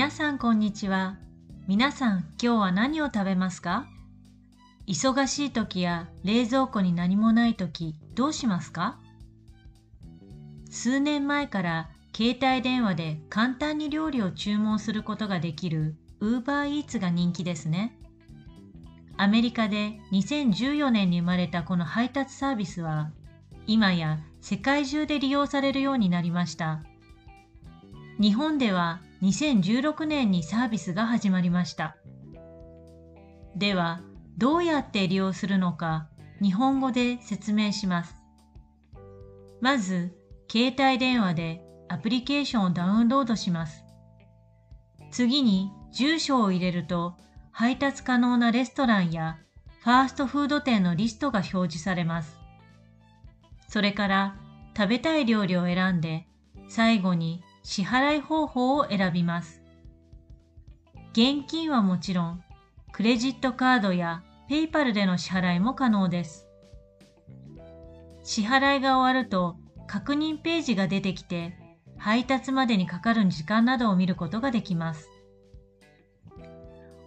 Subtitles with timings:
[0.00, 1.18] 皆さんこんにちは。
[1.68, 3.86] 皆さん今日は何を食べますか？
[4.86, 8.98] 忙しい時や冷蔵庫に何もない時どうしますか？
[10.70, 17.94] 数年前から携帯電話で簡単に料理を注文することができる UberEats が人気ですね。
[19.18, 23.10] アメリカで2014年に生まれたこの配達サービスは
[23.66, 26.82] 今や世界中で利用されるようになりました。
[28.18, 31.96] 日本では2016年にサービスが始まりました。
[33.56, 34.00] では、
[34.38, 36.08] どうやって利用するのか
[36.40, 38.14] 日本語で説明します。
[39.60, 40.16] まず、
[40.50, 43.84] 携帯電話でアプリケーションをダウンロードします。
[45.10, 47.16] 次に住所を入れると
[47.50, 49.38] 配達可能なレストランや
[49.82, 52.38] ファーストフード店のリストが表示されます。
[53.68, 54.36] それから
[54.76, 56.26] 食べたい料理を選んで
[56.68, 59.62] 最後に支払い方法を選びます。
[61.12, 62.44] 現金はもちろん、
[62.92, 66.46] クレジットカードやペイパルでの支払いも可能です。
[68.22, 71.56] 支払いが終わると確認ページが出てきて、
[71.98, 75.08] 配達までにかかる時間などを見ることができます。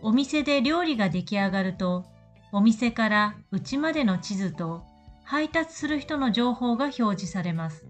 [0.01, 2.05] お店で料理が出来上がると、
[2.51, 4.83] お店から家までの地図と
[5.23, 7.87] 配達する人の情報が表示されます。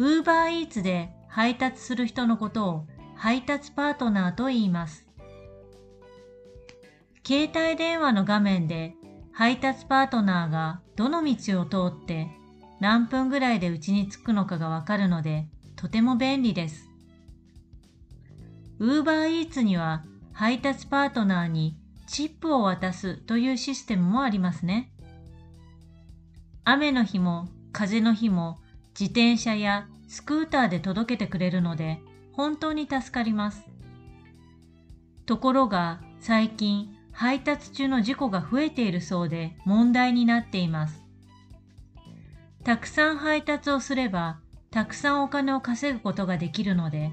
[0.00, 5.06] ウーバーイーツで配達する人のことを配達パートナーと言います。
[7.22, 8.94] 携帯電話の画面で
[9.30, 12.28] 配達パートナーがどの道を通って
[12.80, 16.88] 何分ぐらいでうちに着くのかがわかるのでとても便利です。
[18.78, 21.76] ウーバーイーツには配達パートナーに
[22.06, 24.94] チップを渡すというシステムもありますね。
[26.64, 28.59] 雨の日も風の日も
[28.98, 32.00] 自転車やスクーターで届けてくれるので
[32.32, 33.64] 本当に助かります。
[35.26, 41.02] ところが最近配達中の事故が増えているそうで問題になっています。
[42.64, 44.38] たくさん配達をすれば
[44.70, 47.10] たくさんお金を稼ぐことができるので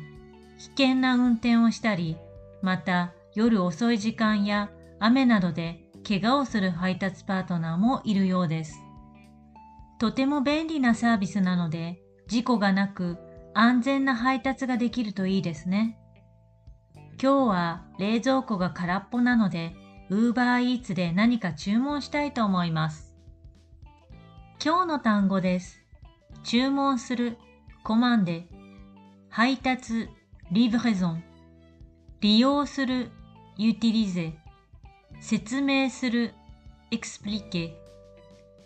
[0.58, 2.18] 危険な運転をしたり
[2.62, 8.87] また夜遅い時間や雨などで怪我をする配達パートナーもいるようです。
[10.00, 13.18] とても便利なサービスなので、事故がなく
[13.54, 15.98] 安全な配達ができるといいですね。
[17.22, 19.76] 今日は冷蔵庫が空っぽなので、
[20.10, 23.16] ウーバーイーツで何か注文したいと思います。
[24.64, 25.82] 今日の単語です。
[26.44, 27.38] 注文する、
[27.84, 28.48] commander、
[29.30, 30.10] 配達、
[30.52, 31.24] livraison、
[32.22, 33.12] 利用する、
[33.58, 34.34] utiliser、
[35.20, 36.34] 説明する、
[36.92, 37.76] expliquer、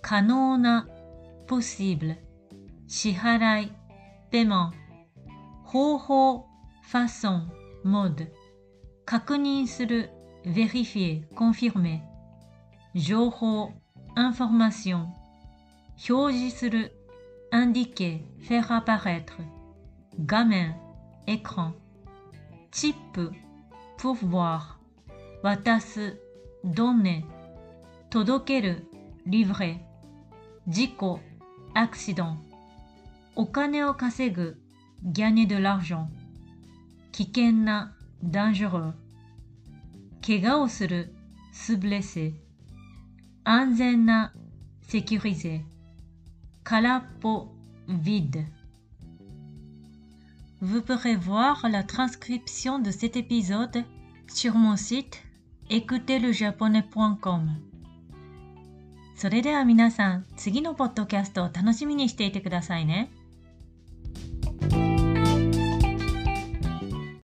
[0.02, 0.88] 可能な、
[1.47, 2.17] possible
[2.87, 3.73] 支払い
[4.31, 4.73] paiement
[5.65, 6.47] 方法
[6.83, 7.43] façon
[7.85, 8.29] mode
[9.05, 10.11] 確認する
[10.45, 12.01] vérifier confirmer
[12.95, 13.73] 情報
[14.17, 15.07] information
[16.09, 16.93] 表示する
[17.53, 19.39] indiquer faire apparaître
[20.27, 20.77] 画面
[21.27, 21.73] écran
[22.71, 23.33] チップ
[23.99, 24.77] pourvoir
[25.43, 26.21] 渡す
[26.65, 27.25] donner
[28.11, 28.87] 届ける
[29.27, 29.79] livrer
[30.67, 31.21] 事故
[31.74, 32.38] accident
[33.36, 34.58] お金を稼ぐ
[35.04, 36.08] gagner de l'argent
[37.12, 37.94] 危険な
[38.24, 38.94] dangereux
[40.22, 41.14] 怪我をする
[41.54, 42.34] se blesser
[43.44, 44.34] 安全な
[44.88, 45.62] sécuriser
[46.64, 47.48] 空っぽ
[47.88, 48.46] vide
[50.62, 53.84] Vous pourrez voir la transcription de cet épisode
[54.28, 55.24] sur mon site
[55.72, 57.71] écouterlejaponais.com
[59.22, 63.12] それでは皆さん、次のポッドキャストを楽しみにしていてくださいね。